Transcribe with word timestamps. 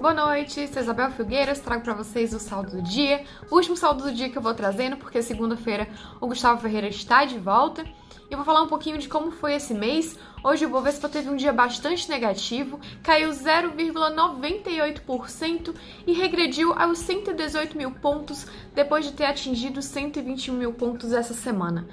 Boa 0.00 0.14
noite, 0.14 0.68
sou 0.68 0.80
Isabel 0.82 1.10
Filgueiras, 1.12 1.60
trago 1.60 1.84
para 1.84 1.94
vocês 1.94 2.34
o 2.34 2.40
saldo 2.40 2.72
do 2.72 2.82
dia, 2.82 3.24
o 3.50 3.54
último 3.54 3.76
saldo 3.76 4.02
do 4.04 4.12
dia 4.12 4.28
que 4.28 4.36
eu 4.36 4.42
vou 4.42 4.52
trazendo, 4.52 4.96
porque 4.96 5.22
segunda-feira 5.22 5.88
o 6.20 6.26
Gustavo 6.26 6.60
Ferreira 6.60 6.88
está 6.88 7.24
de 7.24 7.38
volta. 7.38 7.86
Eu 8.28 8.36
vou 8.38 8.44
falar 8.44 8.62
um 8.62 8.66
pouquinho 8.66 8.98
de 8.98 9.08
como 9.08 9.30
foi 9.30 9.54
esse 9.54 9.72
mês. 9.74 10.18
Hoje 10.42 10.66
o 10.66 10.70
Bovespa 10.70 11.08
teve 11.08 11.28
um 11.28 11.36
dia 11.36 11.52
bastante 11.52 12.08
negativo, 12.08 12.80
caiu 13.02 13.30
0,98% 13.30 15.72
e 16.06 16.12
regrediu 16.12 16.72
aos 16.72 16.98
118 16.98 17.76
mil 17.76 17.90
pontos 17.92 18.46
depois 18.74 19.04
de 19.04 19.12
ter 19.12 19.26
atingido 19.26 19.80
121 19.82 20.54
mil 20.54 20.72
pontos 20.72 21.12
essa 21.12 21.34
semana. 21.34 21.86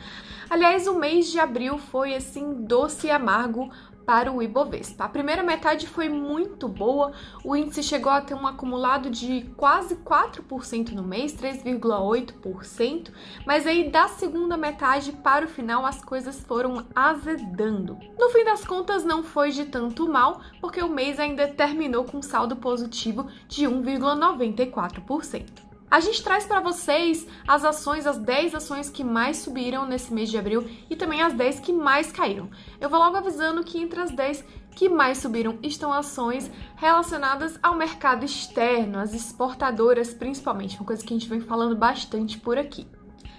Aliás, 0.49 0.87
o 0.87 0.97
mês 0.97 1.29
de 1.29 1.39
abril 1.39 1.77
foi 1.77 2.15
assim 2.15 2.63
doce 2.63 3.07
e 3.07 3.11
amargo 3.11 3.69
para 4.09 4.31
o 4.31 4.41
Ibovespa. 4.41 5.03
A 5.03 5.07
primeira 5.07 5.43
metade 5.43 5.85
foi 5.85 6.09
muito 6.09 6.67
boa, 6.67 7.11
o 7.43 7.55
índice 7.55 7.83
chegou 7.83 8.11
a 8.11 8.19
ter 8.19 8.33
um 8.33 8.47
acumulado 8.47 9.07
de 9.07 9.41
quase 9.55 9.97
4% 9.97 10.93
no 10.93 11.03
mês, 11.03 11.31
3,8%, 11.35 13.11
mas 13.45 13.67
aí 13.67 13.91
da 13.91 14.07
segunda 14.07 14.57
metade 14.57 15.11
para 15.11 15.45
o 15.45 15.47
final 15.47 15.85
as 15.85 16.03
coisas 16.03 16.41
foram 16.41 16.87
azedando. 16.95 17.99
No 18.17 18.31
fim 18.31 18.43
das 18.43 18.65
contas 18.65 19.05
não 19.05 19.21
foi 19.21 19.51
de 19.51 19.65
tanto 19.65 20.09
mal, 20.09 20.41
porque 20.59 20.81
o 20.81 20.89
mês 20.89 21.19
ainda 21.19 21.47
terminou 21.47 22.03
com 22.03 22.19
saldo 22.19 22.55
positivo 22.55 23.27
de 23.47 23.65
1,94%. 23.65 25.68
A 25.91 25.99
gente 25.99 26.23
traz 26.23 26.45
para 26.45 26.59
vocês 26.59 27.25
as 27.47 27.65
ações, 27.65 28.05
as 28.05 28.19
10 28.19 28.53
ações 28.53 28.91
que 28.91 29.03
mais 29.03 29.37
subiram 29.37 29.87
nesse 29.87 30.13
mês 30.13 30.29
de 30.29 30.37
abril 30.37 30.69
e 30.87 30.95
também 30.95 31.21
as 31.21 31.33
10 31.33 31.61
que 31.61 31.73
mais 31.73 32.11
caíram. 32.11 32.47
Eu 32.79 32.89
vou 32.89 32.99
logo 32.99 33.17
avisando 33.17 33.63
que 33.63 33.79
entre 33.79 33.99
as 33.99 34.11
10 34.11 34.45
que 34.75 34.87
mais 34.87 35.17
subiram 35.17 35.57
estão 35.63 35.91
ações 35.91 36.49
relacionadas 36.75 37.57
ao 37.63 37.73
mercado 37.73 38.23
externo, 38.23 38.99
as 38.99 39.15
exportadoras 39.15 40.13
principalmente, 40.13 40.77
uma 40.77 40.85
coisa 40.85 41.03
que 41.03 41.11
a 41.11 41.17
gente 41.17 41.27
vem 41.27 41.41
falando 41.41 41.75
bastante 41.75 42.37
por 42.37 42.57
aqui. 42.57 42.85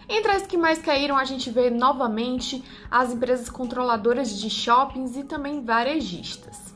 Entre 0.09 0.33
as 0.33 0.45
que 0.45 0.56
mais 0.56 0.83
caíram, 0.83 1.17
a 1.17 1.25
gente 1.25 1.51
vê 1.51 1.71
novamente 1.71 2.65
as 2.91 3.12
empresas 3.12 3.48
controladoras 3.48 4.41
de 4.41 4.51
shoppings 4.51 5.17
e 5.17 5.23
também 5.23 5.65
varejistas. 5.65 6.70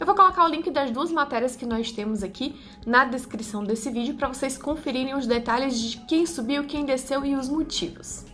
Eu 0.00 0.06
vou 0.06 0.14
colocar 0.14 0.46
o 0.46 0.48
link 0.48 0.70
das 0.70 0.90
duas 0.90 1.12
matérias 1.12 1.54
que 1.54 1.66
nós 1.66 1.92
temos 1.92 2.22
aqui 2.22 2.58
na 2.86 3.04
descrição 3.04 3.62
desse 3.62 3.90
vídeo 3.90 4.14
para 4.14 4.28
vocês 4.28 4.56
conferirem 4.56 5.14
os 5.14 5.26
detalhes 5.26 5.78
de 5.78 5.98
quem 6.06 6.24
subiu, 6.24 6.64
quem 6.64 6.86
desceu 6.86 7.22
e 7.22 7.36
os 7.36 7.50
motivos. 7.50 8.24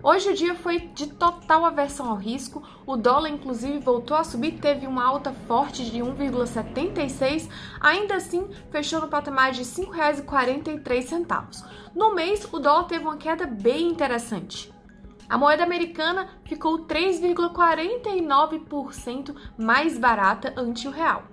Hoje 0.00 0.30
o 0.30 0.34
dia 0.34 0.54
foi 0.54 0.78
de 0.78 1.08
total 1.08 1.64
aversão 1.64 2.08
ao 2.08 2.16
risco, 2.16 2.62
o 2.86 2.96
dólar 2.96 3.30
inclusive 3.30 3.80
voltou 3.80 4.16
a 4.16 4.22
subir, 4.22 4.60
teve 4.60 4.86
uma 4.86 5.04
alta 5.04 5.32
forte 5.48 5.90
de 5.90 5.98
1,76, 5.98 7.50
ainda 7.80 8.14
assim 8.14 8.46
fechou 8.70 9.00
no 9.00 9.08
patamar 9.08 9.50
de 9.50 9.62
R$ 9.62 9.64
5,43. 9.64 11.64
No 11.92 12.14
mês, 12.14 12.46
o 12.52 12.60
dólar 12.60 12.84
teve 12.84 13.04
uma 13.04 13.16
queda 13.16 13.48
bem 13.48 13.88
interessante. 13.88 14.75
A 15.28 15.36
moeda 15.36 15.64
americana 15.64 16.28
ficou 16.44 16.86
3,49% 16.86 19.34
mais 19.58 19.98
barata 19.98 20.54
ante 20.56 20.86
o 20.86 20.90
real. 20.90 21.24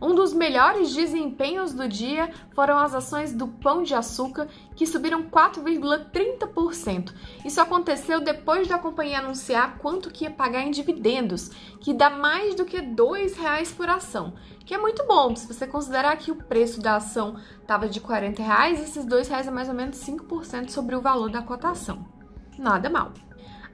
Um 0.00 0.14
dos 0.14 0.32
melhores 0.34 0.94
desempenhos 0.94 1.72
do 1.72 1.88
dia 1.88 2.30
foram 2.54 2.78
as 2.78 2.94
ações 2.94 3.32
do 3.32 3.48
Pão 3.48 3.82
de 3.82 3.94
Açúcar, 3.94 4.46
que 4.74 4.86
subiram 4.86 5.24
4,30%. 5.24 7.14
Isso 7.44 7.60
aconteceu 7.60 8.20
depois 8.20 8.68
da 8.68 8.78
companhia 8.78 9.18
anunciar 9.20 9.78
quanto 9.78 10.10
que 10.10 10.24
ia 10.24 10.30
pagar 10.30 10.60
em 10.60 10.70
dividendos, 10.70 11.48
que 11.80 11.94
dá 11.94 12.10
mais 12.10 12.54
do 12.54 12.66
que 12.66 12.76
R$ 12.76 12.94
2,00 12.94 13.74
por 13.74 13.88
ação, 13.88 14.34
que 14.66 14.74
é 14.74 14.78
muito 14.78 15.06
bom. 15.06 15.34
Se 15.34 15.46
você 15.46 15.66
considerar 15.66 16.18
que 16.18 16.30
o 16.30 16.36
preço 16.36 16.78
da 16.80 16.96
ação 16.96 17.36
estava 17.60 17.88
de 17.88 17.98
40 17.98 18.42
reais, 18.42 18.82
esses 18.82 19.04
R$ 19.04 19.10
2,00 19.10 19.46
é 19.46 19.50
mais 19.50 19.68
ou 19.68 19.74
menos 19.74 19.96
5% 19.96 20.68
sobre 20.68 20.94
o 20.94 21.00
valor 21.00 21.30
da 21.30 21.40
cotação 21.40 22.15
nada 22.58 22.90
mal. 22.90 23.12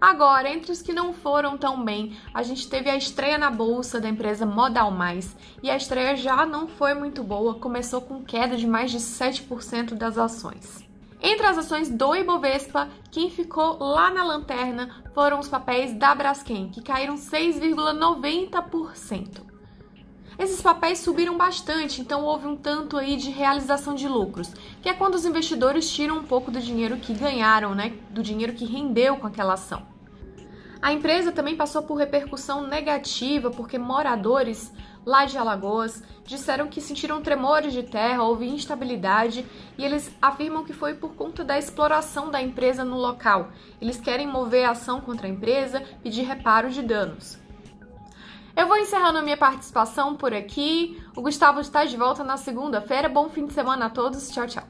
Agora, 0.01 0.51
entre 0.51 0.73
os 0.73 0.83
que 0.83 0.93
não 0.93 1.13
foram 1.13 1.57
tão 1.57 1.85
bem, 1.85 2.17
a 2.35 2.43
gente 2.43 2.69
teve 2.69 2.91
a 2.91 2.97
estreia 2.97 3.39
na 3.39 3.51
bolsa 3.51 4.01
da 4.01 4.09
empresa 4.09 4.45
Modal 4.45 4.91
Mais, 4.91 5.37
e 5.63 5.71
a 5.71 5.77
estreia 5.77 6.17
já 6.17 6.45
não 6.45 6.67
foi 6.67 6.93
muito 6.93 7.23
boa, 7.23 7.55
começou 7.55 8.01
com 8.01 8.25
queda 8.25 8.57
de 8.57 8.67
mais 8.67 8.91
de 8.91 8.99
7% 8.99 9.95
das 9.95 10.19
ações. 10.19 10.83
Entre 11.23 11.47
as 11.47 11.57
ações 11.57 11.89
do 11.89 12.17
Ibovespa, 12.17 12.89
quem 13.13 13.31
ficou 13.31 13.79
lá 13.79 14.11
na 14.11 14.25
lanterna 14.25 15.05
foram 15.15 15.39
os 15.39 15.47
papéis 15.47 15.95
da 15.95 16.13
Braskem, 16.17 16.69
que 16.69 16.83
caíram 16.83 17.15
6,90%. 17.15 19.52
Esses 20.39 20.63
papéis 20.63 20.99
subiram 21.01 21.37
bastante, 21.37 22.01
então 22.01 22.25
houve 22.25 22.47
um 22.47 22.57
tanto 22.57 22.97
aí 22.97 23.17
de 23.17 23.31
realização 23.31 23.95
de 23.95 24.09
lucros, 24.09 24.53
que 24.81 24.89
é 24.89 24.95
quando 24.95 25.15
os 25.15 25.27
investidores 25.27 25.91
tiram 25.91 26.19
um 26.19 26.25
pouco 26.25 26.51
do 26.51 26.61
dinheiro 26.61 26.97
que 26.97 27.13
ganharam, 27.13 27.75
né, 27.75 27.93
do 28.11 28.23
dinheiro 28.23 28.55
que 28.55 28.65
rendeu 28.65 29.17
com 29.17 29.27
aquela 29.27 29.55
ação. 29.55 29.87
A 30.81 30.93
empresa 30.93 31.31
também 31.31 31.57
passou 31.57 31.83
por 31.83 31.95
repercussão 31.95 32.67
negativa 32.67 33.51
porque 33.53 33.79
moradores 33.79 34.73
lá 35.07 35.25
de 35.25 35.39
Alagoas 35.39 36.03
disseram 36.25 36.67
que 36.67 36.81
sentiram 36.81 37.23
tremores 37.23 37.73
de 37.73 37.83
terra, 37.85 38.25
houve 38.25 38.49
instabilidade 38.49 39.47
e 39.77 39.85
eles 39.85 40.13
afirmam 40.21 40.65
que 40.65 40.73
foi 40.73 40.95
por 40.95 41.15
conta 41.15 41.45
da 41.45 41.59
exploração 41.59 42.31
da 42.31 42.43
empresa 42.43 42.85
no 42.85 42.97
local. 42.97 43.51
Eles 43.81 44.01
querem 44.01 44.27
mover 44.27 44.65
a 44.65 44.71
ação 44.71 45.01
contra 45.01 45.27
a 45.29 45.31
empresa, 45.31 45.83
pedir 46.03 46.23
reparo 46.23 46.69
de 46.69 46.83
danos. 46.83 47.42
Eu 48.57 48.67
vou 48.67 48.77
encerrando 48.77 49.19
a 49.19 49.23
minha 49.23 49.37
participação 49.37 50.15
por 50.15 50.35
aqui. 50.35 51.03
O 51.17 51.23
Gustavo 51.23 51.61
está 51.61 51.85
de 51.85 51.97
volta 51.97 52.23
na 52.23 52.37
segunda-feira. 52.37 53.09
Bom 53.09 53.29
fim 53.29 53.47
de 53.47 53.53
semana 53.53 53.87
a 53.87 53.91
todos. 53.91 54.31
Tchau, 54.31 54.47
tchau. 54.47 54.65